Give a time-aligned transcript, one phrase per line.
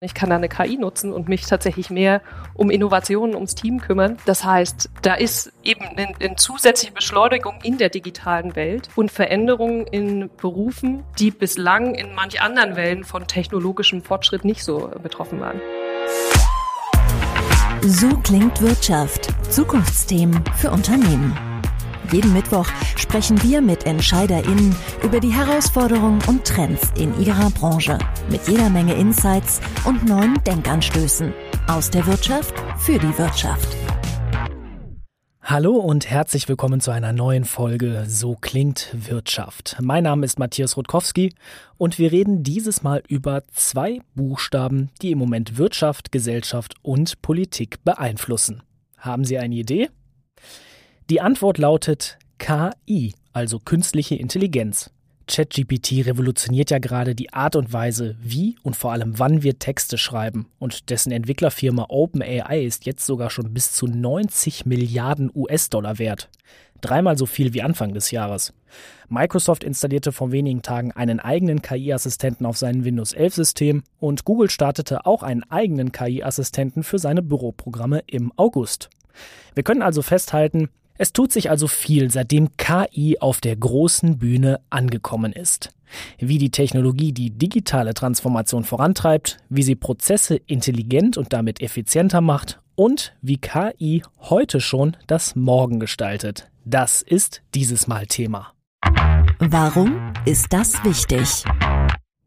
[0.00, 2.22] Ich kann da eine KI nutzen und mich tatsächlich mehr
[2.54, 4.16] um Innovationen, ums Team kümmern.
[4.26, 9.88] Das heißt, da ist eben eine, eine, zusätzliche Beschleunigung in der digitalen Welt und Veränderungen
[9.88, 15.60] in Berufen, die bislang in manch anderen Wellen von technologischem Fortschritt nicht so betroffen waren.
[17.82, 19.30] So klingt Wirtschaft.
[19.50, 21.36] Zukunftsthemen für Unternehmen.
[22.10, 22.66] Jeden Mittwoch
[22.96, 27.98] sprechen wir mit EntscheiderInnen über die Herausforderungen und Trends in ihrer Branche.
[28.30, 31.34] Mit jeder Menge Insights und neuen Denkanstößen.
[31.66, 33.76] Aus der Wirtschaft für die Wirtschaft.
[35.42, 39.76] Hallo und herzlich willkommen zu einer neuen Folge So klingt Wirtschaft.
[39.80, 41.34] Mein Name ist Matthias Rutkowski
[41.76, 47.84] und wir reden dieses Mal über zwei Buchstaben, die im Moment Wirtschaft, Gesellschaft und Politik
[47.84, 48.62] beeinflussen.
[48.96, 49.90] Haben Sie eine Idee?
[51.10, 54.90] Die Antwort lautet KI, also künstliche Intelligenz.
[55.26, 59.96] ChatGPT revolutioniert ja gerade die Art und Weise, wie und vor allem wann wir Texte
[59.96, 60.50] schreiben.
[60.58, 66.28] Und dessen Entwicklerfirma OpenAI ist jetzt sogar schon bis zu 90 Milliarden US-Dollar wert.
[66.82, 68.52] Dreimal so viel wie Anfang des Jahres.
[69.08, 75.06] Microsoft installierte vor wenigen Tagen einen eigenen KI-Assistenten auf seinem Windows 11-System und Google startete
[75.06, 78.90] auch einen eigenen KI-Assistenten für seine Büroprogramme im August.
[79.54, 84.60] Wir können also festhalten, es tut sich also viel, seitdem KI auf der großen Bühne
[84.68, 85.70] angekommen ist.
[86.18, 92.60] Wie die Technologie die digitale Transformation vorantreibt, wie sie Prozesse intelligent und damit effizienter macht
[92.74, 96.50] und wie KI heute schon das Morgen gestaltet.
[96.64, 98.52] Das ist dieses Mal Thema.
[99.38, 101.44] Warum ist das wichtig?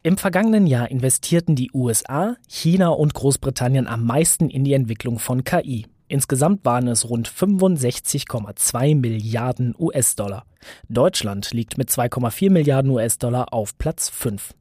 [0.03, 5.43] Im vergangenen Jahr investierten die USA, China und Großbritannien am meisten in die Entwicklung von
[5.43, 5.85] KI.
[6.11, 10.43] Insgesamt waren es rund 65,2 Milliarden US-Dollar.
[10.89, 14.53] Deutschland liegt mit 2,4 Milliarden US-Dollar auf Platz 5.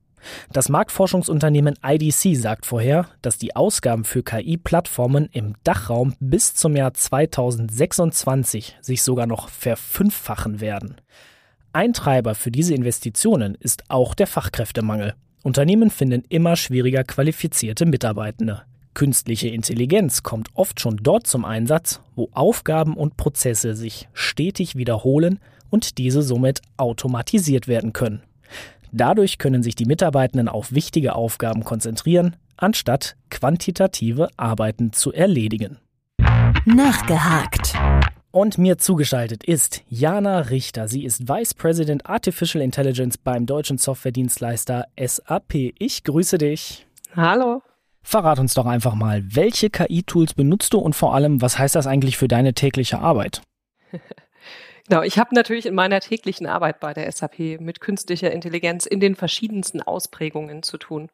[0.53, 6.95] Das Marktforschungsunternehmen IDC sagt vorher, dass die Ausgaben für KI-Plattformen im Dachraum bis zum Jahr
[6.95, 11.01] 2026 sich sogar noch verfünffachen werden.
[11.73, 15.15] Ein Treiber für diese Investitionen ist auch der Fachkräftemangel.
[15.43, 18.63] Unternehmen finden immer schwieriger qualifizierte Mitarbeitende.
[18.95, 25.39] Künstliche Intelligenz kommt oft schon dort zum Einsatz, wo Aufgaben und Prozesse sich stetig wiederholen
[25.71, 28.23] und diese somit automatisiert werden können.
[28.93, 35.79] Dadurch können sich die Mitarbeitenden auf wichtige Aufgaben konzentrieren, anstatt quantitative Arbeiten zu erledigen.
[36.65, 37.75] Nachgehakt.
[38.33, 40.87] Und mir zugeschaltet ist Jana Richter.
[40.89, 45.73] Sie ist Vice President Artificial Intelligence beim deutschen Softwaredienstleister SAP.
[45.79, 46.87] Ich grüße dich.
[47.17, 47.63] Hallo.
[48.03, 51.87] Verrat uns doch einfach mal, welche KI-Tools benutzt du und vor allem, was heißt das
[51.87, 53.43] eigentlich für deine tägliche Arbeit?
[54.91, 58.99] Genau, ich habe natürlich in meiner täglichen Arbeit bei der SAP mit künstlicher Intelligenz in
[58.99, 61.11] den verschiedensten Ausprägungen zu tun.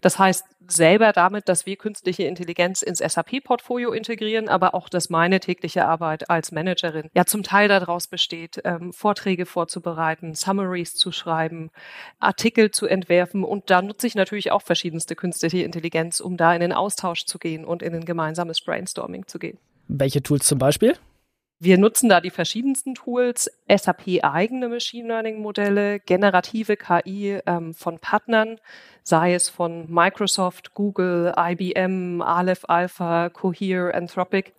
[0.00, 5.40] Das heißt selber damit, dass wir künstliche Intelligenz ins SAP-Portfolio integrieren, aber auch, dass meine
[5.40, 11.70] tägliche Arbeit als Managerin ja zum Teil daraus besteht, ähm, Vorträge vorzubereiten, Summaries zu schreiben,
[12.20, 16.60] Artikel zu entwerfen und da nutze ich natürlich auch verschiedenste künstliche Intelligenz, um da in
[16.60, 19.58] den Austausch zu gehen und in ein gemeinsames Brainstorming zu gehen.
[19.88, 20.94] Welche Tools zum Beispiel?
[21.58, 28.60] Wir nutzen da die verschiedensten Tools, SAP-eigene Machine Learning-Modelle, generative KI ähm, von Partnern,
[29.02, 34.52] sei es von Microsoft, Google, IBM, Aleph Alpha, Cohere, Anthropic.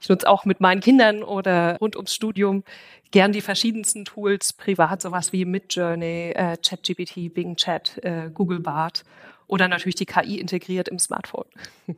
[0.00, 2.64] Ich nutze auch mit meinen Kindern oder rund ums Studium
[3.12, 9.04] gern die verschiedensten Tools, privat sowas wie Midjourney, äh, ChatGPT, Bing Chat, äh, Google Bart
[9.46, 11.46] oder natürlich die KI integriert im Smartphone.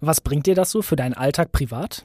[0.00, 2.04] Was bringt dir das so für deinen Alltag privat?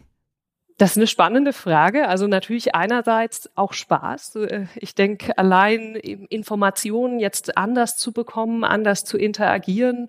[0.77, 2.07] Das ist eine spannende Frage.
[2.07, 4.35] Also natürlich einerseits auch Spaß.
[4.37, 10.07] Äh, ich denke, allein Informationen jetzt anders zu bekommen, anders zu interagieren,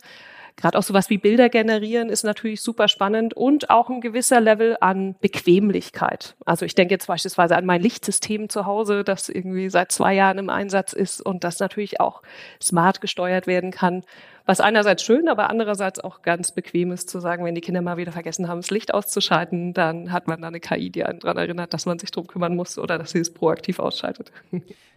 [0.57, 4.77] gerade auch sowas wie Bilder generieren ist natürlich super spannend und auch ein gewisser Level
[4.81, 6.37] an Bequemlichkeit.
[6.45, 10.39] Also ich denke jetzt beispielsweise an mein Lichtsystem zu Hause, das irgendwie seit zwei Jahren
[10.39, 12.23] im Einsatz ist und das natürlich auch
[12.63, 14.05] smart gesteuert werden kann
[14.47, 17.97] was einerseits schön, aber andererseits auch ganz bequem ist zu sagen, wenn die Kinder mal
[17.97, 21.39] wieder vergessen haben, das Licht auszuschalten, dann hat man da eine KI, die einen daran
[21.39, 24.33] erinnert, dass man sich drum kümmern muss oder dass sie es proaktiv ausschaltet.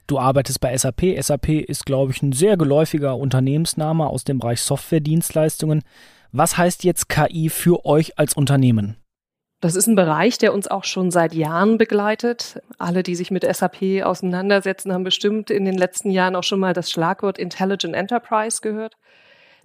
[0.08, 1.02] Du arbeitest bei SAP.
[1.20, 5.84] SAP ist, glaube ich, ein sehr geläufiger Unternehmensname aus dem Bereich Softwaredienstleistungen.
[6.32, 8.98] Was heißt jetzt KI für euch als Unternehmen?
[9.60, 12.62] Das ist ein Bereich, der uns auch schon seit Jahren begleitet.
[12.78, 16.74] Alle, die sich mit SAP auseinandersetzen, haben bestimmt in den letzten Jahren auch schon mal
[16.74, 18.96] das Schlagwort Intelligent Enterprise gehört.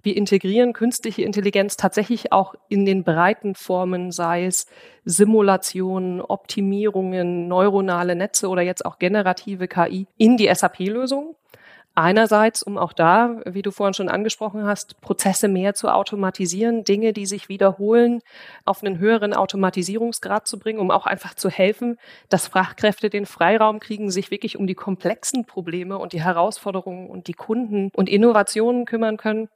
[0.03, 4.67] Wir integrieren künstliche Intelligenz tatsächlich auch in den breiten Formen, sei es
[5.05, 11.37] Simulationen, Optimierungen, neuronale Netze oder jetzt auch generative KI in die SAP-Lösung.
[11.95, 17.13] Einerseits, um auch da, wie du vorhin schon angesprochen hast, Prozesse mehr zu automatisieren, Dinge,
[17.13, 18.21] die sich wiederholen,
[18.65, 21.97] auf einen höheren Automatisierungsgrad zu bringen, um auch einfach zu helfen,
[22.29, 27.27] dass Fachkräfte den Freiraum kriegen, sich wirklich um die komplexen Probleme und die Herausforderungen und
[27.27, 29.47] die Kunden und Innovationen kümmern können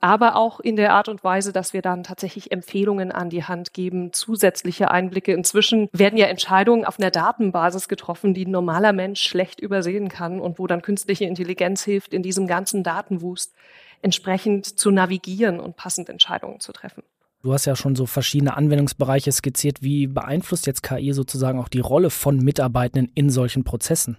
[0.00, 3.74] aber auch in der Art und Weise, dass wir dann tatsächlich Empfehlungen an die Hand
[3.74, 5.32] geben, zusätzliche Einblicke.
[5.32, 10.40] Inzwischen werden ja Entscheidungen auf einer Datenbasis getroffen, die ein normaler Mensch schlecht übersehen kann
[10.40, 13.54] und wo dann künstliche Intelligenz hilft, in diesem ganzen Datenwust
[14.02, 17.02] entsprechend zu navigieren und passend Entscheidungen zu treffen.
[17.42, 19.82] Du hast ja schon so verschiedene Anwendungsbereiche skizziert.
[19.82, 24.18] Wie beeinflusst jetzt KI sozusagen auch die Rolle von Mitarbeitenden in solchen Prozessen?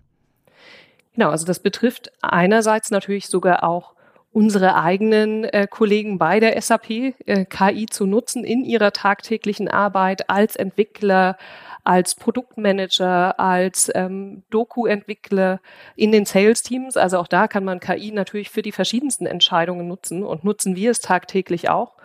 [1.13, 3.95] Genau, also das betrifft einerseits natürlich sogar auch
[4.33, 10.29] unsere eigenen äh, Kollegen bei der SAP äh, KI zu nutzen in ihrer tagtäglichen Arbeit
[10.29, 11.37] als Entwickler,
[11.83, 15.59] als Produktmanager, als ähm, Doku-Entwickler
[15.95, 16.95] in den Sales-Teams.
[16.95, 20.91] Also auch da kann man KI natürlich für die verschiedensten Entscheidungen nutzen und nutzen wir
[20.91, 21.95] es tagtäglich auch.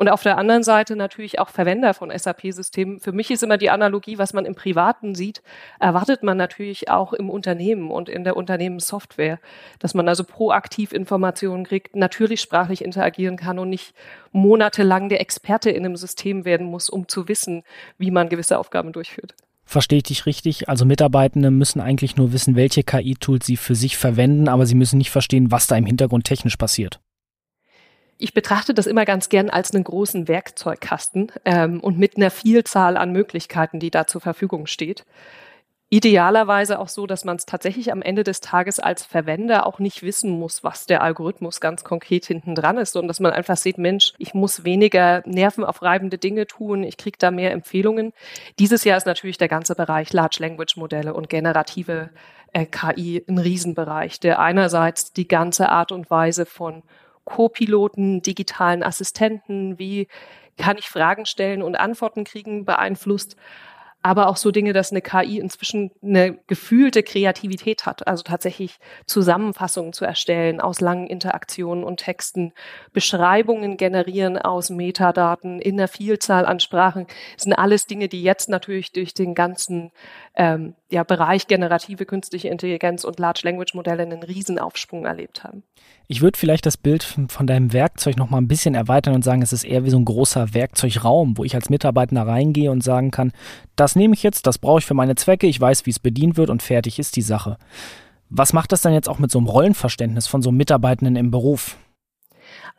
[0.00, 3.00] Und auf der anderen Seite natürlich auch Verwender von SAP-Systemen.
[3.00, 5.42] Für mich ist immer die Analogie, was man im Privaten sieht,
[5.78, 9.38] erwartet man natürlich auch im Unternehmen und in der Unternehmenssoftware,
[9.78, 13.92] dass man also proaktiv Informationen kriegt, natürlich sprachlich interagieren kann und nicht
[14.32, 17.62] monatelang der Experte in einem System werden muss, um zu wissen,
[17.98, 19.34] wie man gewisse Aufgaben durchführt.
[19.66, 20.70] Verstehe ich dich richtig?
[20.70, 24.96] Also Mitarbeitende müssen eigentlich nur wissen, welche KI-Tools sie für sich verwenden, aber sie müssen
[24.96, 27.00] nicht verstehen, was da im Hintergrund technisch passiert
[28.20, 32.96] ich betrachte das immer ganz gern als einen großen Werkzeugkasten ähm, und mit einer Vielzahl
[32.96, 35.04] an Möglichkeiten, die da zur Verfügung steht.
[35.92, 40.02] Idealerweise auch so, dass man es tatsächlich am Ende des Tages als Verwender auch nicht
[40.02, 43.76] wissen muss, was der Algorithmus ganz konkret hinten dran ist, sondern dass man einfach sieht,
[43.76, 48.12] Mensch, ich muss weniger nervenaufreibende Dinge tun, ich kriege da mehr Empfehlungen.
[48.60, 52.10] Dieses Jahr ist natürlich der ganze Bereich Large Language Modelle und generative
[52.52, 56.84] äh, KI ein Riesenbereich, der einerseits die ganze Art und Weise von
[57.30, 60.08] Co-Piloten, digitalen Assistenten, wie
[60.58, 63.36] kann ich Fragen stellen und Antworten kriegen, beeinflusst
[64.02, 69.92] aber auch so Dinge, dass eine KI inzwischen eine gefühlte Kreativität hat, also tatsächlich Zusammenfassungen
[69.92, 72.52] zu erstellen aus langen Interaktionen und Texten,
[72.92, 77.06] Beschreibungen generieren aus Metadaten in einer Vielzahl an Sprachen.
[77.34, 79.92] Das sind alles Dinge, die jetzt natürlich durch den ganzen
[80.34, 85.62] ähm, ja, Bereich generative künstliche Intelligenz und Large Language Modelle einen Riesenaufschwung erlebt haben.
[86.08, 89.42] Ich würde vielleicht das Bild von deinem Werkzeug noch mal ein bisschen erweitern und sagen,
[89.42, 93.10] es ist eher wie so ein großer Werkzeugraum, wo ich als Mitarbeiter reingehe und sagen
[93.10, 93.32] kann,
[93.76, 96.36] das nehme ich jetzt, das brauche ich für meine Zwecke, ich weiß, wie es bedient
[96.36, 97.56] wird und fertig ist die Sache.
[98.28, 101.76] Was macht das dann jetzt auch mit so einem Rollenverständnis von so Mitarbeitenden im Beruf?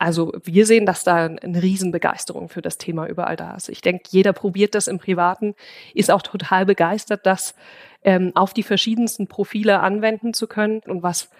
[0.02, 3.68] Also wir sehen, dass da eine Riesenbegeisterung für das Thema überall da ist.
[3.68, 5.54] Ich denke, jeder probiert das im Privaten,
[5.94, 7.54] ist auch total begeistert, das
[8.02, 11.30] ähm, auf die verschiedensten Profile anwenden zu können und was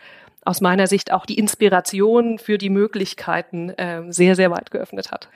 [0.44, 5.28] aus meiner Sicht auch die Inspiration für die Möglichkeiten ähm, sehr, sehr weit geöffnet hat.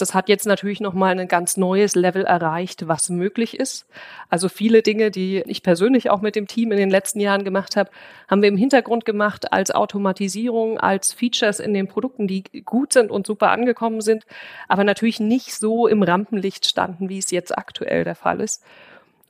[0.00, 3.86] Das hat jetzt natürlich nochmal ein ganz neues Level erreicht, was möglich ist.
[4.28, 7.76] Also viele Dinge, die ich persönlich auch mit dem Team in den letzten Jahren gemacht
[7.76, 7.90] habe,
[8.28, 13.10] haben wir im Hintergrund gemacht als Automatisierung, als Features in den Produkten, die gut sind
[13.10, 14.24] und super angekommen sind,
[14.68, 18.62] aber natürlich nicht so im Rampenlicht standen, wie es jetzt aktuell der Fall ist.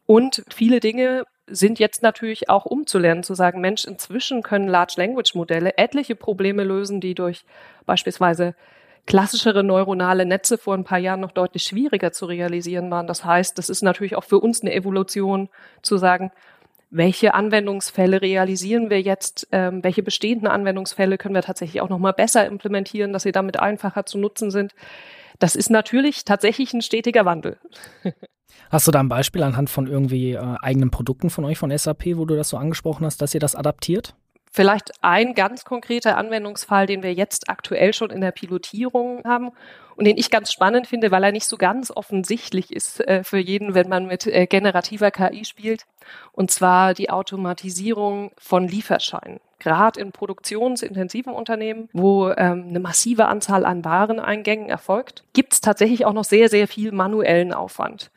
[0.07, 5.35] Und viele Dinge sind jetzt natürlich auch umzulernen, zu sagen, Mensch, inzwischen können Large Language
[5.35, 7.45] Modelle etliche Probleme lösen, die durch
[7.87, 8.55] beispielsweise
[9.09, 13.07] klassischere neuronale Netze vor ein paar Jahren noch deutlich schwieriger zu realisieren waren.
[13.07, 15.49] Das heißt, das ist natürlich auch für uns eine Evolution
[15.81, 16.31] zu sagen,
[16.91, 22.13] welche Anwendungsfälle realisieren wir jetzt, ähm, welche bestehenden Anwendungsfälle können wir tatsächlich auch noch mal
[22.13, 24.75] besser implementieren, dass sie damit einfacher zu nutzen sind.
[25.39, 27.59] Das ist natürlich tatsächlich ein stetiger Wandel.
[28.71, 32.17] Hast du da ein Beispiel anhand von irgendwie äh, eigenen Produkten von euch von SAP,
[32.17, 34.15] wo du das so angesprochen hast, dass ihr das adaptiert?
[34.51, 39.51] Vielleicht ein ganz konkreter Anwendungsfall, den wir jetzt aktuell schon in der Pilotierung haben
[39.97, 43.39] und den ich ganz spannend finde, weil er nicht so ganz offensichtlich ist äh, für
[43.39, 45.87] jeden, wenn man mit äh, generativer KI spielt.
[46.33, 49.41] Und zwar die Automatisierung von Lieferscheinen.
[49.59, 56.07] Gerade in produktionsintensiven Unternehmen, wo ähm, eine massive Anzahl an Wareneingängen erfolgt, gibt es tatsächlich
[56.07, 58.13] auch noch sehr, sehr viel manuellen Aufwand.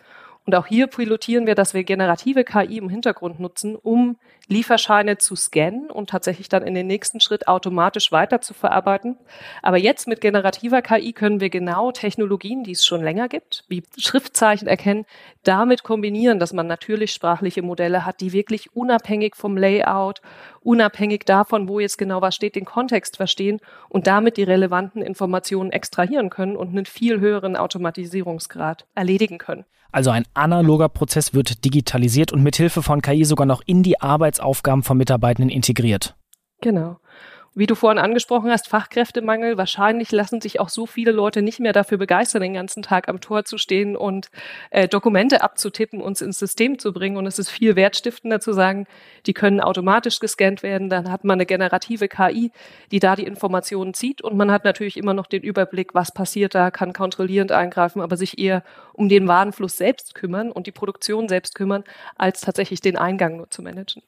[0.52, 4.18] Und auch hier pilotieren wir, dass wir generative KI im Hintergrund nutzen, um
[4.50, 9.18] Lieferscheine zu scannen und tatsächlich dann in den nächsten Schritt automatisch weiter zu verarbeiten.
[9.62, 13.82] Aber jetzt mit generativer KI können wir genau Technologien, die es schon länger gibt, wie
[13.98, 15.06] Schriftzeichen erkennen,
[15.44, 20.22] damit kombinieren, dass man natürlich sprachliche Modelle hat, die wirklich unabhängig vom Layout,
[20.60, 25.72] unabhängig davon, wo jetzt genau was steht, den Kontext verstehen und damit die relevanten Informationen
[25.72, 29.64] extrahieren können und einen viel höheren Automatisierungsgrad erledigen können.
[29.92, 34.84] Also ein analoger Prozess wird digitalisiert und mithilfe von KI sogar noch in die Arbeitsaufgaben
[34.84, 36.16] von Mitarbeitenden integriert.
[36.62, 36.98] Genau.
[37.54, 39.58] Wie du vorhin angesprochen hast, Fachkräftemangel.
[39.58, 43.20] Wahrscheinlich lassen sich auch so viele Leute nicht mehr dafür begeistern, den ganzen Tag am
[43.20, 44.30] Tor zu stehen und
[44.70, 47.18] äh, Dokumente abzutippen, uns ins System zu bringen.
[47.18, 48.88] Und es ist viel wertstiftender zu sagen,
[49.26, 50.90] die können automatisch gescannt werden.
[50.90, 52.54] Dann hat man eine generative KI,
[52.94, 54.22] die da die Informationen zieht.
[54.22, 58.16] Und man hat natürlich immer noch den Überblick, was passiert da, kann kontrollierend eingreifen, aber
[58.16, 61.84] sich eher um den Warenfluss selbst kümmern und die Produktion selbst kümmern,
[62.16, 64.04] als tatsächlich den Eingang nur zu managen.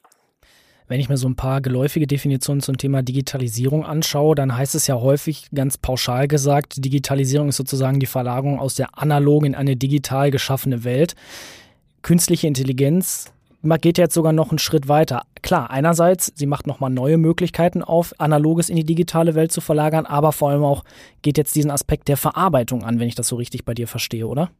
[0.87, 4.87] Wenn ich mir so ein paar geläufige Definitionen zum Thema Digitalisierung anschaue, dann heißt es
[4.87, 9.75] ja häufig ganz pauschal gesagt, Digitalisierung ist sozusagen die Verlagerung aus der analogen in eine
[9.75, 11.15] digital geschaffene Welt.
[12.01, 13.31] Künstliche Intelligenz
[13.81, 15.23] geht jetzt sogar noch einen Schritt weiter.
[15.41, 20.05] Klar, einerseits, sie macht nochmal neue Möglichkeiten auf, analoges in die digitale Welt zu verlagern,
[20.05, 20.83] aber vor allem auch
[21.21, 24.27] geht jetzt diesen Aspekt der Verarbeitung an, wenn ich das so richtig bei dir verstehe,
[24.27, 24.51] oder?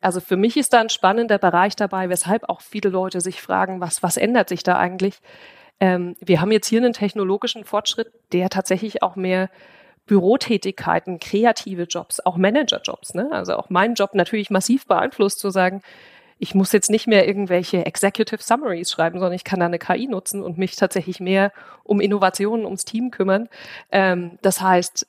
[0.00, 3.80] Also für mich ist da ein spannender Bereich dabei, weshalb auch viele Leute sich fragen,
[3.80, 5.20] was, was ändert sich da eigentlich?
[5.80, 9.48] Ähm, wir haben jetzt hier einen technologischen Fortschritt, der tatsächlich auch mehr
[10.06, 13.28] Bürotätigkeiten, kreative Jobs, auch Managerjobs, ne?
[13.30, 15.82] also auch meinen Job natürlich massiv beeinflusst, zu sagen,
[16.38, 20.06] ich muss jetzt nicht mehr irgendwelche Executive Summaries schreiben, sondern ich kann da eine KI
[20.06, 23.48] nutzen und mich tatsächlich mehr um Innovationen, ums Team kümmern.
[23.90, 25.06] Ähm, das heißt,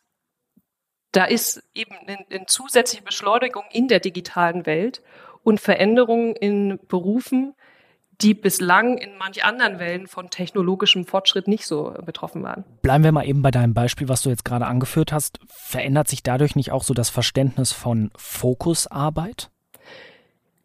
[1.12, 5.02] da ist eben eine, eine zusätzliche Beschleunigung in der digitalen Welt
[5.44, 7.56] und Veränderungen in Berufen,
[8.22, 12.66] die bislang in manch anderen Wellen von technologischem Fortschritt nicht so betroffen waren.
[12.82, 15.40] Bleiben wir mal eben bei deinem Beispiel, was du jetzt gerade angeführt hast.
[15.48, 19.50] Verändert sich dadurch nicht auch so das Verständnis von Fokusarbeit?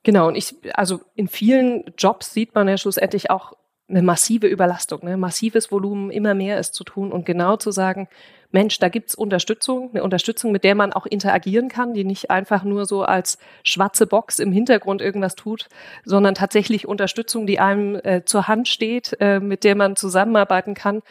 [0.03, 3.55] Genau, und ich, also in vielen Jobs sieht man ja schlussendlich auch
[3.89, 5.17] eine massive Überlastung, ne?
[5.17, 8.09] massives Volumen, immer mehr ist zu tun und genau zu sagen,
[8.55, 12.63] Mensch, da gibt's Unterstützung, eine Unterstützung, mit der man auch interagieren kann, die nicht einfach
[12.63, 15.69] nur so als schwarze Box im Hintergrund irgendwas tut,
[16.05, 21.03] sondern tatsächlich Unterstützung, die einem äh, zur Hand steht, äh, mit der man zusammenarbeiten kann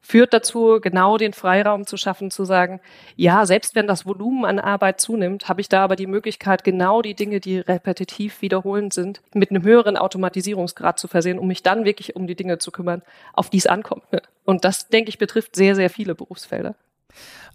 [0.00, 2.80] führt dazu, genau den Freiraum zu schaffen, zu sagen,
[3.16, 7.02] ja, selbst wenn das Volumen an Arbeit zunimmt, habe ich da aber die Möglichkeit, genau
[7.02, 11.84] die Dinge, die repetitiv wiederholend sind, mit einem höheren Automatisierungsgrad zu versehen, um mich dann
[11.84, 13.02] wirklich um die Dinge zu kümmern,
[13.32, 14.04] auf die es ankommt.
[14.44, 16.74] Und das, denke ich, betrifft sehr, sehr viele Berufsfelder.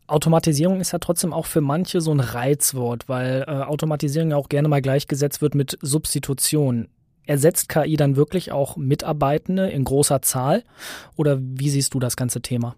[0.08, 4.50] Automatisierung ist ja trotzdem auch für manche so ein Reizwort, weil äh, Automatisierung ja auch
[4.50, 6.90] gerne mal gleichgesetzt wird mit Substitution.
[7.26, 10.64] Ersetzt KI dann wirklich auch Mitarbeitende in großer Zahl?
[11.16, 12.76] Oder wie siehst du das ganze Thema?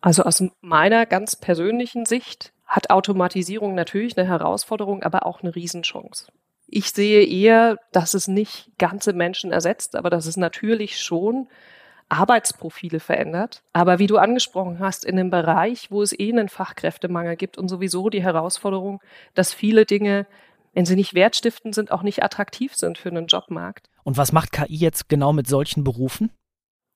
[0.00, 6.26] Also aus meiner ganz persönlichen Sicht hat Automatisierung natürlich eine Herausforderung, aber auch eine Riesenchance.
[6.66, 11.48] Ich sehe eher, dass es nicht ganze Menschen ersetzt, aber dass es natürlich schon
[12.08, 13.62] Arbeitsprofile verändert.
[13.72, 17.68] Aber wie du angesprochen hast, in einem Bereich, wo es eh einen Fachkräftemangel gibt und
[17.68, 19.00] sowieso die Herausforderung,
[19.34, 20.26] dass viele Dinge
[20.72, 23.88] wenn sie nicht wertstiftend sind, auch nicht attraktiv sind für einen Jobmarkt.
[24.04, 26.30] Und was macht KI jetzt genau mit solchen Berufen?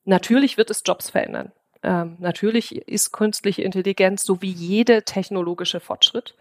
[0.04, 1.52] Natürlich wird es Jobs verändern.
[1.82, 6.34] Ähm, natürlich ist künstliche Intelligenz so wie jede technologische Fortschritt.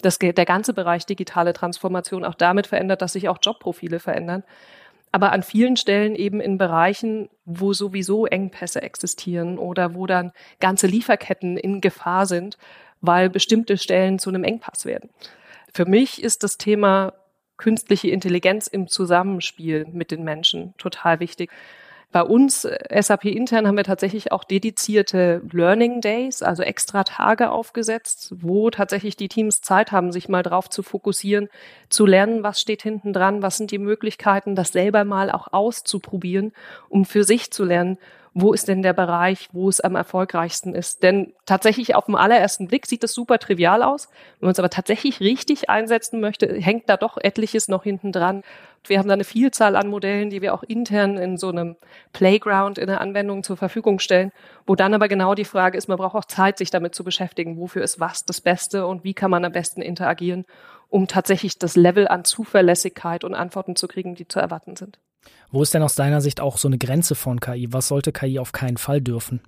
[0.00, 4.42] Das, der ganze Bereich digitale Transformation auch damit verändert, dass sich auch Jobprofile verändern.
[5.12, 10.86] Aber an vielen Stellen eben in Bereichen, wo sowieso Engpässe existieren oder wo dann ganze
[10.86, 12.58] Lieferketten in Gefahr sind,
[13.00, 15.10] weil bestimmte Stellen zu einem Engpass werden.
[15.72, 17.12] Für mich ist das Thema
[17.56, 21.50] künstliche Intelligenz im Zusammenspiel mit den Menschen total wichtig.
[22.12, 27.50] Bei uns, äh, SAP intern, haben wir tatsächlich auch dedizierte Learning Days, also extra Tage
[27.50, 31.48] aufgesetzt, wo tatsächlich die Teams Zeit haben, sich mal drauf zu fokussieren,
[31.88, 36.52] zu lernen, was steht hinten dran, was sind die Möglichkeiten, das selber mal auch auszuprobieren,
[36.88, 37.96] um für sich zu lernen,
[38.32, 41.02] wo ist denn der Bereich, wo es am erfolgreichsten ist.
[41.02, 44.08] Denn tatsächlich auf den allerersten Blick sieht das super trivial aus.
[44.38, 48.42] Wenn man es aber tatsächlich richtig einsetzen möchte, hängt da doch etliches noch hinten dran.
[48.86, 51.76] Wir haben da eine Vielzahl an Modellen, die wir auch intern in so einem
[52.12, 54.32] Playground in der Anwendung zur Verfügung stellen,
[54.66, 57.58] wo dann aber genau die Frage ist, man braucht auch Zeit, sich damit zu beschäftigen.
[57.58, 60.46] Wofür ist was das Beste und wie kann man am besten interagieren,
[60.88, 64.98] um tatsächlich das Level an Zuverlässigkeit und Antworten zu kriegen, die zu erwarten sind.
[65.50, 67.72] Wo ist denn aus deiner Sicht auch so eine Grenze von KI?
[67.72, 69.40] Was sollte KI auf keinen Fall dürfen?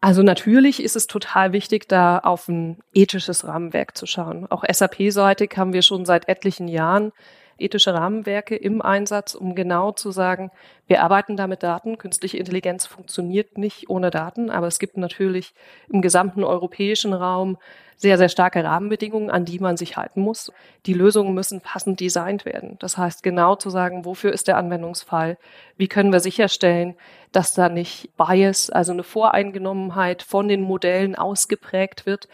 [0.00, 4.46] Also natürlich ist es total wichtig, da auf ein ethisches Rahmenwerk zu schauen.
[4.48, 7.12] Auch SAP-seitig haben wir schon seit etlichen Jahren
[7.58, 10.50] ethische Rahmenwerke im Einsatz, um genau zu sagen,
[10.86, 11.98] wir arbeiten da mit Daten.
[11.98, 15.54] Künstliche Intelligenz funktioniert nicht ohne Daten, aber es gibt natürlich
[15.88, 17.58] im gesamten europäischen Raum
[17.98, 20.52] sehr, sehr starke Rahmenbedingungen, an die man sich halten muss.
[20.86, 22.76] Die Lösungen müssen passend designt werden.
[22.78, 25.36] Das heißt, genau zu sagen, wofür ist der Anwendungsfall?
[25.76, 26.94] Wie können wir sicherstellen,
[27.32, 32.28] dass da nicht Bias, also eine Voreingenommenheit von den Modellen ausgeprägt wird,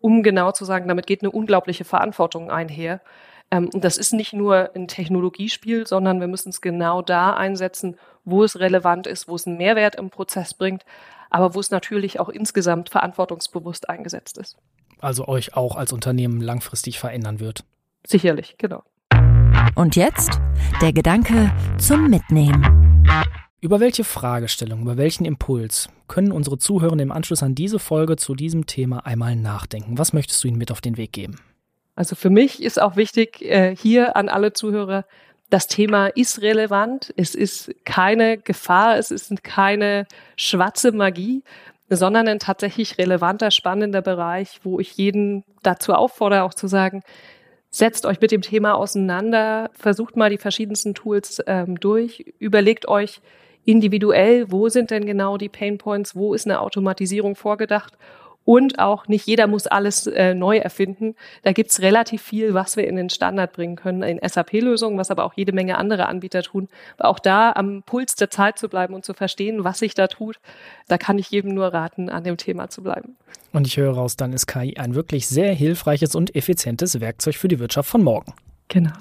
[0.00, 3.00] um genau zu sagen, damit geht eine unglaubliche Verantwortung einher
[3.50, 7.96] Ähm, und das ist nicht nur ein Technologiespiel, sondern wir müssen es genau da einsetzen,
[8.24, 10.84] wo es relevant ist, wo es einen Mehrwert im Prozess bringt,
[11.30, 14.56] aber wo es natürlich auch insgesamt verantwortungsbewusst eingesetzt ist.
[15.00, 17.64] Also euch auch als Unternehmen langfristig verändern wird.
[18.06, 18.82] Sicherlich, genau.
[19.74, 20.40] Und jetzt
[20.80, 23.04] der Gedanke zum Mitnehmen.
[23.60, 28.34] Über welche Fragestellung, über welchen Impuls können unsere Zuhörer im Anschluss an diese Folge zu
[28.34, 29.98] diesem Thema einmal nachdenken?
[29.98, 31.40] Was möchtest du ihnen mit auf den Weg geben?
[31.96, 35.04] Also für mich ist auch wichtig, äh, hier an alle Zuhörer,
[35.48, 37.12] das Thema ist relevant.
[37.16, 41.42] Es ist keine Gefahr, es ist keine schwarze Magie,
[41.88, 47.02] sondern ein tatsächlich relevanter, spannender Bereich, wo ich jeden dazu auffordere, auch zu sagen,
[47.70, 53.20] setzt euch mit dem Thema auseinander, versucht mal die verschiedensten Tools ähm, durch, überlegt euch
[53.64, 57.94] individuell, wo sind denn genau die Pain Points, wo ist eine Automatisierung vorgedacht
[58.46, 61.16] und auch nicht jeder muss alles äh, neu erfinden.
[61.42, 65.24] Da gibt's relativ viel, was wir in den Standard bringen können, in SAP-Lösungen, was aber
[65.24, 66.68] auch jede Menge andere Anbieter tun.
[66.96, 70.06] Aber auch da am Puls der Zeit zu bleiben und zu verstehen, was sich da
[70.06, 70.38] tut,
[70.86, 73.16] da kann ich jedem nur raten, an dem Thema zu bleiben.
[73.52, 77.48] Und ich höre raus, dann ist KI ein wirklich sehr hilfreiches und effizientes Werkzeug für
[77.48, 78.32] die Wirtschaft von morgen.
[78.68, 78.92] Genau.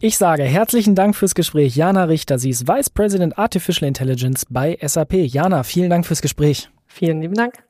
[0.00, 2.40] Ich sage herzlichen Dank fürs Gespräch, Jana Richter.
[2.40, 5.12] Sie ist Vice President Artificial Intelligence bei SAP.
[5.12, 6.68] Jana, vielen Dank fürs Gespräch.
[6.88, 7.62] Vielen lieben Dank.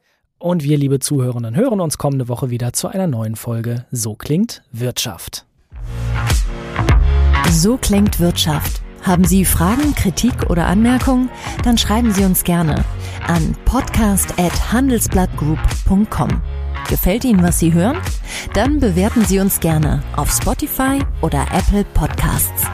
[0.45, 4.63] Und wir, liebe Zuhörerinnen, hören uns kommende Woche wieder zu einer neuen Folge So klingt
[4.73, 5.47] Wirtschaft.
[7.51, 8.83] So klingt Wirtschaft.
[9.01, 11.31] Haben Sie Fragen, Kritik oder Anmerkungen?
[11.63, 12.85] Dann schreiben Sie uns gerne
[13.27, 16.43] an podcast@handelsblattgroup.com.
[16.91, 17.97] Gefällt Ihnen, was Sie hören?
[18.53, 22.65] Dann bewerten Sie uns gerne auf Spotify oder Apple Podcasts.